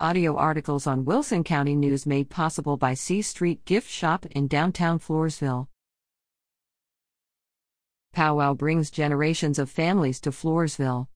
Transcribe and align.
Audio 0.00 0.34
articles 0.34 0.88
on 0.88 1.04
Wilson 1.04 1.44
County 1.44 1.76
News 1.76 2.04
made 2.04 2.28
possible 2.28 2.76
by 2.76 2.94
C 2.94 3.22
Street 3.22 3.64
Gift 3.64 3.88
Shop 3.88 4.26
in 4.26 4.48
downtown 4.48 4.98
Floresville. 4.98 5.68
Powwow 8.12 8.54
brings 8.54 8.90
generations 8.90 9.56
of 9.56 9.70
families 9.70 10.18
to 10.22 10.32
Floresville. 10.32 11.06